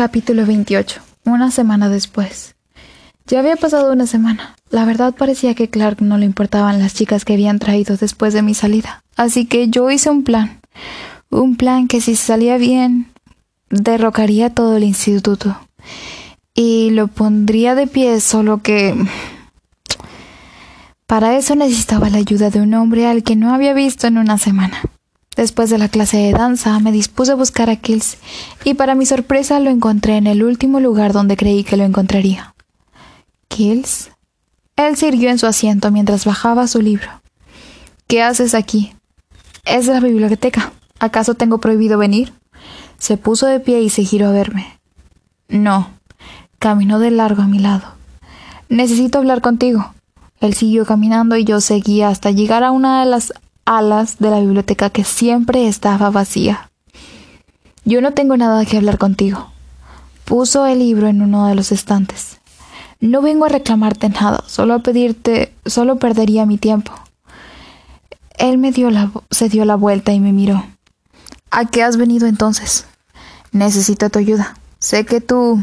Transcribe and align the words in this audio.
Capítulo 0.00 0.46
28. 0.46 0.98
Una 1.26 1.50
semana 1.50 1.90
después. 1.90 2.54
Ya 3.26 3.40
había 3.40 3.56
pasado 3.56 3.92
una 3.92 4.06
semana. 4.06 4.56
La 4.70 4.86
verdad 4.86 5.14
parecía 5.14 5.54
que 5.54 5.68
Clark 5.68 6.00
no 6.00 6.16
le 6.16 6.24
importaban 6.24 6.78
las 6.78 6.94
chicas 6.94 7.26
que 7.26 7.34
habían 7.34 7.58
traído 7.58 7.98
después 7.98 8.32
de 8.32 8.40
mi 8.40 8.54
salida. 8.54 9.04
Así 9.14 9.44
que 9.44 9.68
yo 9.68 9.90
hice 9.90 10.08
un 10.08 10.24
plan. 10.24 10.62
Un 11.28 11.56
plan 11.56 11.86
que 11.86 12.00
si 12.00 12.16
salía 12.16 12.56
bien, 12.56 13.12
derrocaría 13.68 14.54
todo 14.54 14.78
el 14.78 14.84
instituto. 14.84 15.60
Y 16.54 16.88
lo 16.92 17.08
pondría 17.08 17.74
de 17.74 17.86
pie, 17.86 18.20
solo 18.20 18.62
que... 18.62 18.94
Para 21.06 21.36
eso 21.36 21.56
necesitaba 21.56 22.08
la 22.08 22.16
ayuda 22.16 22.48
de 22.48 22.62
un 22.62 22.72
hombre 22.72 23.06
al 23.06 23.22
que 23.22 23.36
no 23.36 23.52
había 23.52 23.74
visto 23.74 24.06
en 24.06 24.16
una 24.16 24.38
semana. 24.38 24.80
Después 25.36 25.70
de 25.70 25.78
la 25.78 25.88
clase 25.88 26.16
de 26.16 26.32
danza 26.32 26.78
me 26.80 26.92
dispuse 26.92 27.32
a 27.32 27.36
buscar 27.36 27.70
a 27.70 27.76
Kills 27.76 28.18
y 28.64 28.74
para 28.74 28.94
mi 28.94 29.06
sorpresa 29.06 29.60
lo 29.60 29.70
encontré 29.70 30.16
en 30.16 30.26
el 30.26 30.42
último 30.42 30.80
lugar 30.80 31.12
donde 31.12 31.36
creí 31.36 31.64
que 31.64 31.76
lo 31.76 31.84
encontraría. 31.84 32.54
¿Kills? 33.48 34.10
Él 34.76 34.96
siguió 34.96 35.30
en 35.30 35.38
su 35.38 35.46
asiento 35.46 35.90
mientras 35.90 36.24
bajaba 36.24 36.66
su 36.66 36.80
libro. 36.80 37.08
¿Qué 38.06 38.22
haces 38.22 38.54
aquí? 38.54 38.94
Es 39.64 39.86
la 39.86 40.00
biblioteca. 40.00 40.72
¿Acaso 40.98 41.34
tengo 41.34 41.58
prohibido 41.58 41.96
venir? 41.96 42.32
Se 42.98 43.16
puso 43.16 43.46
de 43.46 43.60
pie 43.60 43.82
y 43.82 43.90
se 43.90 44.04
giró 44.04 44.28
a 44.28 44.32
verme. 44.32 44.78
No. 45.48 45.90
Caminó 46.58 46.98
de 46.98 47.10
largo 47.10 47.42
a 47.42 47.46
mi 47.46 47.58
lado. 47.58 47.94
Necesito 48.68 49.18
hablar 49.18 49.40
contigo. 49.40 49.94
Él 50.40 50.54
siguió 50.54 50.86
caminando 50.86 51.36
y 51.36 51.44
yo 51.44 51.60
seguía 51.60 52.08
hasta 52.08 52.30
llegar 52.30 52.64
a 52.64 52.70
una 52.70 53.00
de 53.00 53.10
las 53.10 53.32
alas 53.70 54.18
de 54.18 54.30
la 54.30 54.40
biblioteca 54.40 54.90
que 54.90 55.04
siempre 55.04 55.68
estaba 55.68 56.10
vacía. 56.10 56.70
Yo 57.84 58.00
no 58.00 58.12
tengo 58.12 58.36
nada 58.36 58.66
que 58.66 58.76
hablar 58.76 58.98
contigo. 58.98 59.52
Puso 60.24 60.66
el 60.66 60.80
libro 60.80 61.06
en 61.06 61.22
uno 61.22 61.46
de 61.46 61.54
los 61.54 61.70
estantes. 61.70 62.38
No 62.98 63.22
vengo 63.22 63.44
a 63.44 63.48
reclamarte 63.48 64.08
nada, 64.08 64.42
solo 64.48 64.74
a 64.74 64.78
pedirte, 64.80 65.54
solo 65.66 65.96
perdería 66.00 66.46
mi 66.46 66.58
tiempo. 66.58 66.92
Él 68.38 68.58
me 68.58 68.72
dio 68.72 68.90
la, 68.90 69.12
se 69.30 69.48
dio 69.48 69.64
la 69.64 69.76
vuelta 69.76 70.12
y 70.12 70.18
me 70.18 70.32
miró. 70.32 70.64
¿A 71.52 71.66
qué 71.66 71.84
has 71.84 71.96
venido 71.96 72.26
entonces? 72.26 72.86
Necesito 73.52 74.10
tu 74.10 74.18
ayuda. 74.18 74.56
Sé 74.80 75.06
que 75.06 75.20
tú... 75.20 75.62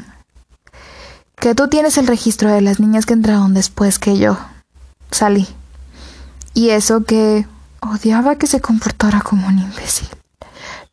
que 1.36 1.56
tú 1.56 1.68
tienes 1.68 1.98
el 1.98 2.08
registro 2.08 2.50
de 2.50 2.62
las 2.62 2.80
niñas 2.80 3.06
que 3.06 3.14
entraron 3.14 3.54
después 3.54 4.00
que 4.00 4.18
yo 4.18 4.38
salí. 5.12 5.46
Y 6.54 6.70
eso 6.70 7.04
que 7.04 7.46
Odiaba 7.92 8.36
que 8.36 8.48
se 8.48 8.60
comportara 8.60 9.22
como 9.22 9.48
un 9.48 9.60
imbécil. 9.60 10.10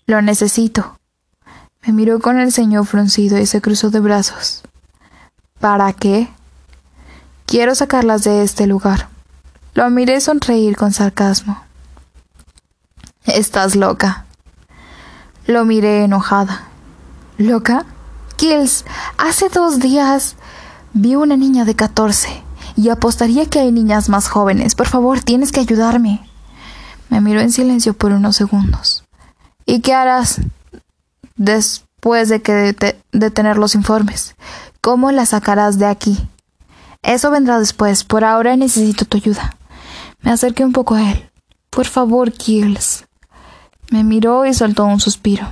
Lo 0.06 0.22
necesito. 0.22 0.98
Me 1.82 1.92
miró 1.92 2.20
con 2.20 2.38
el 2.38 2.52
ceño 2.52 2.84
fruncido 2.84 3.38
y 3.38 3.46
se 3.46 3.60
cruzó 3.60 3.90
de 3.90 4.00
brazos. 4.00 4.62
¿Para 5.60 5.92
qué? 5.92 6.28
Quiero 7.46 7.74
sacarlas 7.74 8.22
de 8.22 8.42
este 8.42 8.66
lugar. 8.66 9.08
Lo 9.74 9.88
miré 9.90 10.20
sonreír 10.20 10.76
con 10.76 10.92
sarcasmo. 10.92 11.62
Estás 13.24 13.74
loca. 13.74 14.26
Lo 15.46 15.64
miré 15.64 16.04
enojada. 16.04 16.68
¿Loca? 17.38 17.86
Kills, 18.36 18.84
hace 19.18 19.48
dos 19.48 19.80
días 19.80 20.36
vi 20.92 21.16
una 21.16 21.36
niña 21.36 21.64
de 21.64 21.74
catorce 21.74 22.42
y 22.76 22.88
apostaría 22.88 23.46
que 23.46 23.60
hay 23.60 23.72
niñas 23.72 24.08
más 24.08 24.28
jóvenes. 24.28 24.74
Por 24.74 24.86
favor, 24.86 25.20
tienes 25.20 25.50
que 25.50 25.60
ayudarme. 25.60 26.28
Me 27.14 27.20
miró 27.20 27.40
en 27.40 27.52
silencio 27.52 27.94
por 27.94 28.10
unos 28.10 28.34
segundos. 28.34 29.04
¿Y 29.66 29.82
qué 29.82 29.94
harás 29.94 30.40
después 31.36 32.28
de 32.28 32.42
que 32.42 32.74
de, 33.12 33.30
tener 33.30 33.56
los 33.56 33.76
informes? 33.76 34.34
¿Cómo 34.80 35.12
la 35.12 35.24
sacarás 35.24 35.78
de 35.78 35.86
aquí? 35.86 36.18
Eso 37.04 37.30
vendrá 37.30 37.60
después. 37.60 38.02
Por 38.02 38.24
ahora 38.24 38.56
necesito 38.56 39.04
tu 39.04 39.18
ayuda. 39.18 39.56
Me 40.22 40.32
acerqué 40.32 40.64
un 40.64 40.72
poco 40.72 40.96
a 40.96 41.12
él. 41.12 41.30
Por 41.70 41.86
favor, 41.86 42.32
Kills. 42.32 43.04
Me 43.92 44.02
miró 44.02 44.44
y 44.44 44.52
soltó 44.52 44.84
un 44.84 44.98
suspiro. 44.98 45.48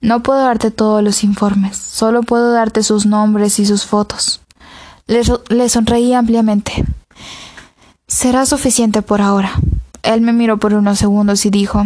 No 0.00 0.24
puedo 0.24 0.42
darte 0.42 0.72
todos 0.72 1.00
los 1.00 1.22
informes, 1.22 1.76
solo 1.76 2.24
puedo 2.24 2.50
darte 2.50 2.82
sus 2.82 3.06
nombres 3.06 3.60
y 3.60 3.66
sus 3.66 3.86
fotos. 3.86 4.40
Le, 5.06 5.22
le 5.48 5.68
sonreí 5.68 6.12
ampliamente. 6.12 6.84
Será 8.08 8.46
suficiente 8.46 9.00
por 9.00 9.22
ahora. 9.22 9.60
Él 10.02 10.20
me 10.20 10.32
miró 10.32 10.58
por 10.58 10.74
unos 10.74 10.98
segundos 10.98 11.46
y 11.46 11.50
dijo 11.50 11.84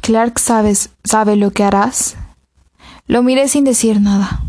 Clark 0.00 0.38
sabes 0.38 0.90
sabe 1.04 1.36
lo 1.36 1.50
que 1.50 1.64
harás. 1.64 2.16
Lo 3.06 3.22
miré 3.22 3.48
sin 3.48 3.64
decir 3.64 4.00
nada. 4.00 4.42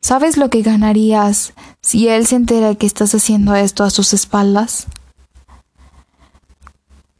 ¿Sabes 0.00 0.36
lo 0.36 0.50
que 0.50 0.62
ganarías 0.62 1.52
si 1.80 2.08
él 2.08 2.26
se 2.26 2.36
entera 2.36 2.74
que 2.74 2.86
estás 2.86 3.14
haciendo 3.14 3.54
esto 3.54 3.84
a 3.84 3.90
sus 3.90 4.12
espaldas? 4.12 4.86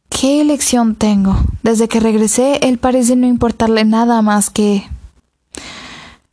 ¿Qué 0.09 0.41
elección 0.41 0.95
tengo? 0.95 1.37
Desde 1.63 1.87
que 1.87 1.99
regresé, 1.99 2.59
él 2.63 2.77
parece 2.77 3.15
no 3.15 3.27
importarle 3.27 3.85
nada 3.85 4.21
más 4.21 4.49
que. 4.49 4.83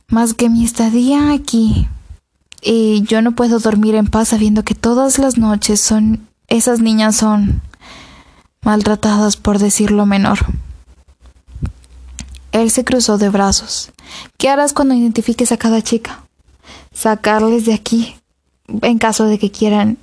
más 0.07 0.33
que 0.33 0.49
mi 0.49 0.65
estadía 0.65 1.31
aquí. 1.31 1.87
Y 2.61 3.03
yo 3.03 3.21
no 3.21 3.31
puedo 3.31 3.59
dormir 3.59 3.95
en 3.95 4.07
paz 4.07 4.29
sabiendo 4.29 4.63
que 4.63 4.75
todas 4.75 5.19
las 5.19 5.37
noches 5.37 5.79
son. 5.81 6.27
esas 6.47 6.79
niñas 6.79 7.15
son 7.15 7.61
maltratadas 8.63 9.37
por 9.37 9.59
decirlo 9.59 10.05
menor. 10.05 10.39
Él 12.51 12.69
se 12.69 12.83
cruzó 12.83 13.17
de 13.17 13.29
brazos. 13.29 13.91
¿Qué 14.37 14.49
harás 14.49 14.73
cuando 14.73 14.93
identifiques 14.93 15.51
a 15.51 15.57
cada 15.57 15.81
chica? 15.81 16.23
Sacarles 16.93 17.65
de 17.65 17.73
aquí, 17.73 18.15
en 18.81 18.97
caso 18.97 19.25
de 19.25 19.39
que 19.39 19.51
quieran. 19.51 19.97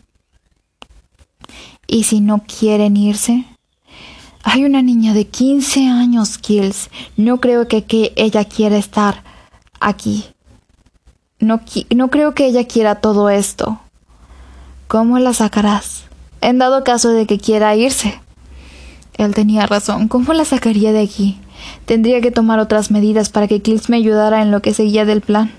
¿Y 1.86 2.04
si 2.04 2.20
no 2.20 2.42
quieren 2.46 2.96
irse? 2.96 3.44
Hay 4.42 4.64
una 4.64 4.82
niña 4.82 5.12
de 5.12 5.26
15 5.26 5.88
años, 5.88 6.38
Kills. 6.38 6.90
No 7.16 7.40
creo 7.40 7.68
que, 7.68 7.84
que 7.84 8.12
ella 8.16 8.44
quiera 8.44 8.76
estar 8.78 9.22
aquí. 9.80 10.24
No, 11.38 11.60
no 11.94 12.10
creo 12.10 12.34
que 12.34 12.46
ella 12.46 12.66
quiera 12.66 12.96
todo 12.96 13.28
esto. 13.30 13.78
¿Cómo 14.86 15.18
la 15.18 15.34
sacarás? 15.34 16.04
En 16.40 16.58
dado 16.58 16.82
caso 16.82 17.10
de 17.10 17.26
que 17.26 17.38
quiera 17.38 17.76
irse. 17.76 18.20
Él 19.18 19.34
tenía 19.34 19.66
razón. 19.66 20.08
¿Cómo 20.08 20.32
la 20.32 20.44
sacaría 20.44 20.92
de 20.92 21.02
aquí? 21.02 21.38
Tendría 21.84 22.20
que 22.20 22.30
tomar 22.30 22.60
otras 22.60 22.90
medidas 22.90 23.28
para 23.28 23.48
que 23.48 23.60
Kills 23.60 23.90
me 23.90 23.96
ayudara 23.96 24.42
en 24.42 24.50
lo 24.52 24.62
que 24.62 24.72
seguía 24.72 25.04
del 25.04 25.20
plan. 25.20 25.52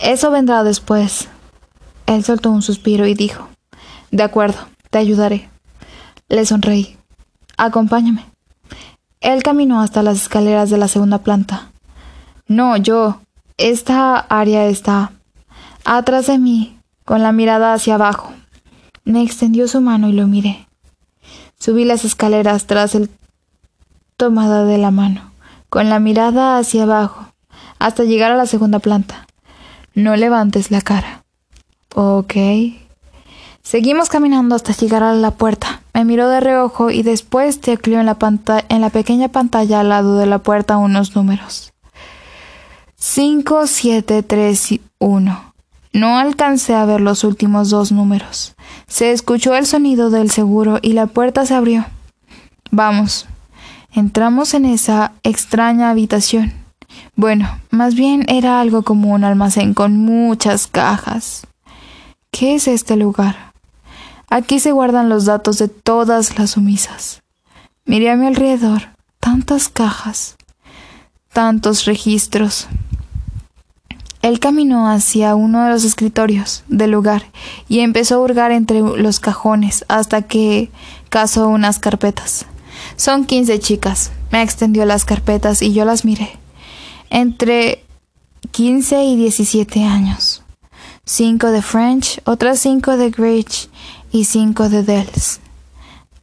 Eso 0.00 0.30
vendrá 0.30 0.64
después. 0.64 1.28
Él 2.06 2.24
soltó 2.24 2.50
un 2.50 2.62
suspiro 2.62 3.06
y 3.06 3.14
dijo 3.14 3.48
De 4.10 4.24
acuerdo, 4.24 4.58
te 4.90 4.98
ayudaré. 4.98 5.48
Le 6.28 6.44
sonreí. 6.44 6.96
Acompáñame. 7.56 8.26
Él 9.20 9.42
caminó 9.42 9.80
hasta 9.80 10.02
las 10.02 10.22
escaleras 10.22 10.68
de 10.68 10.78
la 10.78 10.88
segunda 10.88 11.18
planta. 11.18 11.70
No, 12.48 12.76
yo. 12.76 13.20
Esta 13.58 14.18
área 14.18 14.66
está 14.66 15.12
atrás 15.84 16.26
de 16.26 16.38
mí, 16.38 16.78
con 17.04 17.22
la 17.22 17.32
mirada 17.32 17.72
hacia 17.72 17.94
abajo. 17.94 18.32
Me 19.04 19.22
extendió 19.22 19.66
su 19.68 19.80
mano 19.80 20.08
y 20.08 20.12
lo 20.12 20.26
miré. 20.26 20.65
Subí 21.66 21.84
las 21.84 22.04
escaleras 22.04 22.68
tras 22.68 22.94
el 22.94 23.10
tomada 24.16 24.64
de 24.64 24.78
la 24.78 24.92
mano, 24.92 25.32
con 25.68 25.88
la 25.88 25.98
mirada 25.98 26.58
hacia 26.58 26.84
abajo, 26.84 27.32
hasta 27.80 28.04
llegar 28.04 28.30
a 28.30 28.36
la 28.36 28.46
segunda 28.46 28.78
planta. 28.78 29.26
No 29.92 30.14
levantes 30.14 30.70
la 30.70 30.80
cara. 30.80 31.24
Ok. 31.92 32.34
Seguimos 33.64 34.10
caminando 34.10 34.54
hasta 34.54 34.74
llegar 34.74 35.02
a 35.02 35.12
la 35.14 35.32
puerta. 35.32 35.82
Me 35.92 36.04
miró 36.04 36.28
de 36.28 36.38
reojo 36.38 36.92
y 36.92 37.02
después 37.02 37.60
tecleó 37.60 37.98
en 37.98 38.06
la, 38.06 38.16
en 38.68 38.80
la 38.80 38.90
pequeña 38.90 39.26
pantalla 39.26 39.80
al 39.80 39.88
lado 39.88 40.18
de 40.18 40.26
la 40.26 40.38
puerta 40.38 40.76
unos 40.76 41.16
números. 41.16 41.72
5731. 42.94 45.45
No 45.96 46.18
alcancé 46.18 46.74
a 46.74 46.84
ver 46.84 47.00
los 47.00 47.24
últimos 47.24 47.70
dos 47.70 47.90
números. 47.90 48.54
Se 48.86 49.12
escuchó 49.12 49.54
el 49.54 49.64
sonido 49.64 50.10
del 50.10 50.30
seguro 50.30 50.78
y 50.82 50.92
la 50.92 51.06
puerta 51.06 51.46
se 51.46 51.54
abrió. 51.54 51.86
Vamos. 52.70 53.24
Entramos 53.92 54.52
en 54.52 54.66
esa 54.66 55.12
extraña 55.22 55.88
habitación. 55.88 56.52
Bueno, 57.14 57.48
más 57.70 57.94
bien 57.94 58.26
era 58.28 58.60
algo 58.60 58.82
como 58.82 59.14
un 59.14 59.24
almacén 59.24 59.72
con 59.72 59.96
muchas 59.96 60.66
cajas. 60.66 61.46
¿Qué 62.30 62.56
es 62.56 62.68
este 62.68 62.96
lugar? 62.96 63.54
Aquí 64.28 64.60
se 64.60 64.72
guardan 64.72 65.08
los 65.08 65.24
datos 65.24 65.56
de 65.56 65.68
todas 65.68 66.38
las 66.38 66.50
sumisas. 66.50 67.22
Miré 67.86 68.10
a 68.10 68.16
mi 68.16 68.26
alrededor. 68.26 68.90
Tantas 69.18 69.70
cajas. 69.70 70.36
Tantos 71.32 71.86
registros. 71.86 72.68
Él 74.26 74.40
caminó 74.40 74.90
hacia 74.90 75.36
uno 75.36 75.62
de 75.62 75.70
los 75.70 75.84
escritorios 75.84 76.64
del 76.66 76.90
lugar 76.90 77.26
y 77.68 77.78
empezó 77.78 78.16
a 78.16 78.18
hurgar 78.18 78.50
entre 78.50 78.80
los 78.80 79.20
cajones 79.20 79.84
hasta 79.86 80.22
que 80.22 80.68
cazó 81.10 81.46
unas 81.46 81.78
carpetas. 81.78 82.44
Son 82.96 83.24
quince 83.24 83.60
chicas. 83.60 84.10
Me 84.32 84.42
extendió 84.42 84.84
las 84.84 85.04
carpetas 85.04 85.62
y 85.62 85.72
yo 85.72 85.84
las 85.84 86.04
miré. 86.04 86.40
Entre 87.08 87.84
15 88.50 89.04
y 89.04 89.14
17 89.14 89.84
años. 89.84 90.42
5 91.04 91.52
de 91.52 91.62
French, 91.62 92.20
otras 92.24 92.58
5 92.58 92.96
de 92.96 93.10
Grich 93.10 93.68
y 94.10 94.24
5 94.24 94.68
de 94.68 94.82
Dells. 94.82 95.38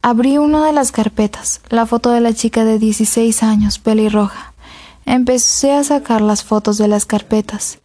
Abrí 0.02 0.36
una 0.36 0.66
de 0.66 0.74
las 0.74 0.92
carpetas, 0.92 1.62
la 1.70 1.86
foto 1.86 2.10
de 2.10 2.20
la 2.20 2.34
chica 2.34 2.66
de 2.66 2.78
16 2.78 3.42
años, 3.42 3.78
pelirroja. 3.78 4.52
Empecé 5.06 5.72
a 5.72 5.84
sacar 5.84 6.20
las 6.20 6.44
fotos 6.44 6.76
de 6.76 6.88
las 6.88 7.06
carpetas. 7.06 7.78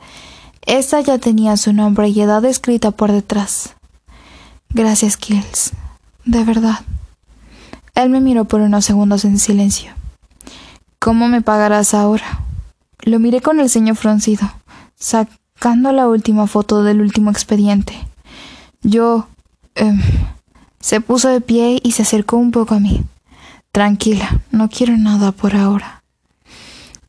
Esta 0.66 1.02
ya 1.02 1.18
tenía 1.18 1.58
su 1.58 1.74
nombre 1.74 2.10
y 2.10 2.22
edad 2.22 2.44
escrita 2.46 2.92
por 2.92 3.12
detrás. 3.12 3.76
Gracias, 4.70 5.18
Kills. 5.18 5.72
De 6.26 6.44
verdad. 6.44 6.80
Él 7.96 8.10
me 8.10 8.22
miró 8.22 8.46
por 8.46 8.62
unos 8.62 8.86
segundos 8.86 9.26
en 9.26 9.40
silencio. 9.40 9.94
¿Cómo 11.00 11.28
me 11.28 11.42
pagarás 11.42 11.94
ahora? 11.94 12.42
Lo 13.02 13.20
miré 13.20 13.42
con 13.42 13.60
el 13.60 13.70
ceño 13.70 13.96
fruncido, 13.96 14.52
sacando 14.96 15.92
la 15.92 16.08
última 16.08 16.48
foto 16.48 16.84
del 16.84 17.02
último 17.02 17.32
expediente. 17.32 17.94
Yo... 18.82 19.28
Eh, 19.76 19.94
se 20.80 21.02
puso 21.02 21.28
de 21.28 21.42
pie 21.42 21.80
y 21.84 21.92
se 21.92 22.04
acercó 22.04 22.38
un 22.38 22.52
poco 22.52 22.76
a 22.76 22.80
mí. 22.80 23.02
Tranquila, 23.72 24.42
no 24.52 24.70
quiero 24.70 24.98
nada 24.98 25.32
por 25.32 25.56
ahora. 25.56 26.04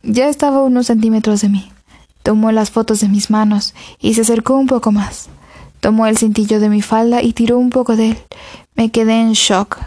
Ya 0.03 0.29
estaba 0.29 0.63
unos 0.63 0.87
centímetros 0.87 1.41
de 1.41 1.49
mí. 1.49 1.71
Tomó 2.23 2.53
las 2.53 2.71
fotos 2.71 3.01
de 3.01 3.09
mis 3.09 3.31
manos 3.31 3.75
y 3.99 4.15
se 4.15 4.23
acercó 4.23 4.57
un 4.57 4.67
poco 4.67 4.93
más. 4.93 5.29
Tomó 5.81 6.07
el 6.07 6.19
cintillo 6.19 6.61
de 6.61 6.69
mi 6.69 6.83
falda 6.83 7.23
y 7.23 7.33
tiró 7.33 7.59
un 7.59 7.71
poco 7.71 7.97
de 7.97 8.11
él. 8.11 8.19
Me 8.75 8.91
quedé 8.91 9.21
en 9.21 9.33
shock, 9.33 9.79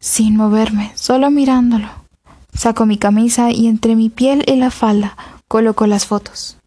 sin 0.00 0.36
moverme, 0.36 0.92
solo 0.94 1.30
mirándolo. 1.30 1.88
Sacó 2.54 2.86
mi 2.86 2.98
camisa 2.98 3.50
y 3.50 3.66
entre 3.66 3.96
mi 3.96 4.10
piel 4.10 4.44
y 4.46 4.56
la 4.56 4.70
falda 4.70 5.16
colocó 5.48 5.86
las 5.86 6.06
fotos. 6.06 6.58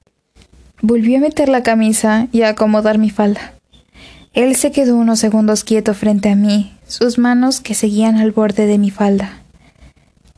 Volvió 0.81 1.17
a 1.17 1.21
meter 1.21 1.47
la 1.49 1.61
camisa 1.61 2.27
y 2.31 2.41
a 2.41 2.49
acomodar 2.49 2.97
mi 2.97 3.11
falda. 3.11 3.53
Él 4.33 4.55
se 4.55 4.71
quedó 4.71 4.95
unos 4.95 5.19
segundos 5.19 5.63
quieto 5.63 5.93
frente 5.93 6.29
a 6.29 6.35
mí, 6.35 6.73
sus 6.87 7.17
manos 7.17 7.61
que 7.61 7.75
seguían 7.75 8.17
al 8.17 8.31
borde 8.31 8.65
de 8.65 8.77
mi 8.77 8.89
falda. 8.89 9.41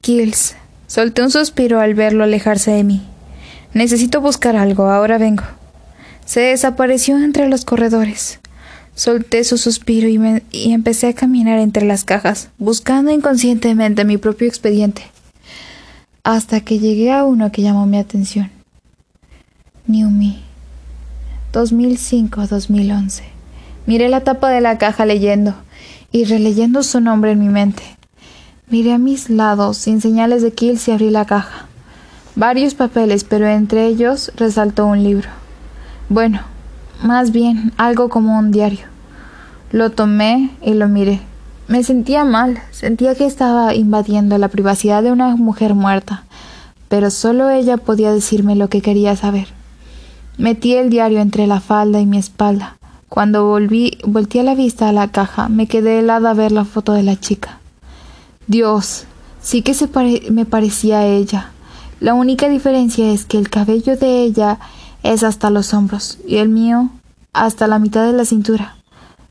Kills. 0.01 0.55
Solté 0.87 1.21
un 1.21 1.31
suspiro 1.31 1.79
al 1.79 1.93
verlo 1.93 2.23
alejarse 2.23 2.71
de 2.71 2.83
mí. 2.83 3.01
Necesito 3.73 4.21
buscar 4.21 4.55
algo, 4.55 4.89
ahora 4.91 5.17
vengo. 5.17 5.43
Se 6.25 6.41
desapareció 6.41 7.17
entre 7.17 7.47
los 7.49 7.65
corredores. 7.65 8.39
Solté 8.95 9.43
su 9.43 9.57
suspiro 9.57 10.07
y, 10.07 10.71
empecé 10.71 11.07
a 11.07 11.13
caminar 11.13 11.57
entre 11.57 11.85
las 11.85 12.03
cajas, 12.03 12.49
buscando 12.59 13.11
inconscientemente 13.11 14.05
mi 14.05 14.17
propio 14.17 14.47
expediente. 14.47 15.03
Hasta 16.23 16.61
que 16.61 16.77
llegué 16.77 17.11
a 17.11 17.25
uno 17.25 17.51
que 17.51 17.63
llamó 17.63 17.87
mi 17.87 17.97
atención. 17.97 18.51
New 19.87 20.09
Me. 20.11 20.37
2005-2011. 21.51 23.23
Miré 23.87 24.09
la 24.09 24.21
tapa 24.21 24.49
de 24.49 24.61
la 24.61 24.77
caja 24.77 25.05
leyendo 25.05 25.55
y 26.11 26.25
releyendo 26.25 26.83
su 26.83 27.01
nombre 27.01 27.31
en 27.31 27.39
mi 27.39 27.49
mente. 27.49 27.83
Miré 28.69 28.93
a 28.93 28.97
mis 28.97 29.29
lados 29.29 29.77
sin 29.77 29.99
señales 29.99 30.41
de 30.43 30.53
kills 30.53 30.87
y 30.87 30.91
abrí 30.91 31.09
la 31.09 31.25
caja. 31.25 31.67
Varios 32.35 32.73
papeles, 32.73 33.23
pero 33.23 33.47
entre 33.47 33.85
ellos 33.85 34.31
resaltó 34.35 34.87
un 34.87 35.03
libro. 35.03 35.29
Bueno, 36.09 36.41
más 37.03 37.31
bien 37.31 37.71
algo 37.77 38.09
como 38.09 38.39
un 38.39 38.51
diario. 38.51 38.87
Lo 39.71 39.91
tomé 39.91 40.49
y 40.61 40.73
lo 40.73 40.87
miré. 40.87 41.21
Me 41.67 41.83
sentía 41.83 42.25
mal, 42.25 42.59
sentía 42.71 43.15
que 43.15 43.25
estaba 43.25 43.73
invadiendo 43.73 44.37
la 44.37 44.47
privacidad 44.47 45.03
de 45.03 45.11
una 45.11 45.35
mujer 45.35 45.75
muerta, 45.75 46.23
pero 46.89 47.09
solo 47.09 47.49
ella 47.49 47.77
podía 47.77 48.11
decirme 48.11 48.55
lo 48.55 48.67
que 48.67 48.81
quería 48.81 49.15
saber. 49.15 49.47
Metí 50.37 50.73
el 50.73 50.89
diario 50.89 51.19
entre 51.21 51.47
la 51.47 51.61
falda 51.61 52.01
y 52.01 52.05
mi 52.05 52.17
espalda. 52.17 52.77
Cuando 53.09 53.45
volví, 53.45 53.99
volteé 54.05 54.43
la 54.43 54.55
vista 54.55 54.89
a 54.89 54.91
la 54.91 55.09
caja, 55.09 55.47
me 55.47 55.67
quedé 55.67 55.99
helada 55.99 56.31
a 56.31 56.33
ver 56.33 56.51
la 56.51 56.65
foto 56.65 56.93
de 56.93 57.03
la 57.03 57.19
chica. 57.19 57.59
Dios, 58.47 59.05
sí 59.41 59.61
que 59.61 59.73
se 59.73 59.87
me 60.31 60.45
parecía 60.45 60.99
a 60.99 61.05
ella. 61.05 61.52
La 62.03 62.15
única 62.15 62.49
diferencia 62.49 63.13
es 63.13 63.23
que 63.23 63.37
el 63.37 63.49
cabello 63.49 63.95
de 63.95 64.23
ella 64.23 64.59
es 65.03 65.23
hasta 65.23 65.49
los 65.49 65.73
hombros 65.73 66.19
y 66.27 66.35
el 66.35 66.49
mío 66.49 66.89
hasta 67.31 67.65
la 67.65 67.79
mitad 67.79 68.05
de 68.05 68.11
la 68.11 68.25
cintura. 68.25 68.75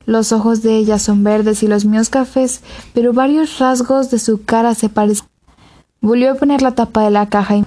Los 0.06 0.32
ojos 0.32 0.62
de 0.62 0.78
ella 0.78 0.98
son 0.98 1.22
verdes 1.22 1.62
y 1.62 1.66
los 1.66 1.84
míos 1.84 2.08
cafés, 2.08 2.62
pero 2.94 3.12
varios 3.12 3.58
rasgos 3.58 4.10
de 4.10 4.19
su 4.19 4.46
cara 4.46 4.74
se 4.74 4.88
parecen. 4.88 5.26
Volvió 6.00 6.32
a 6.32 6.34
poner 6.36 6.62
la 6.62 6.74
tapa 6.74 7.02
de 7.02 7.10
la 7.10 7.28
caja 7.28 7.58
y 7.58 7.66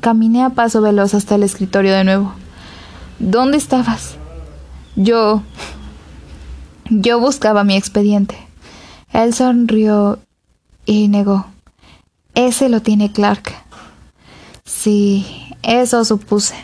caminé 0.00 0.44
a 0.44 0.50
paso 0.50 0.80
veloz 0.80 1.14
hasta 1.14 1.34
el 1.34 1.42
escritorio 1.42 1.92
de 1.92 2.04
nuevo. 2.04 2.32
¿Dónde 3.18 3.56
estabas? 3.56 4.14
Yo. 4.94 5.42
Yo 6.90 7.18
buscaba 7.18 7.64
mi 7.64 7.74
expediente. 7.74 8.36
Él 9.12 9.34
sonrió 9.34 10.20
y 10.86 11.08
negó. 11.08 11.44
Ese 12.36 12.68
lo 12.68 12.82
tiene 12.82 13.10
Clark. 13.10 13.63
Sí, 14.66 15.26
eso 15.62 16.04
supuse. 16.04 16.54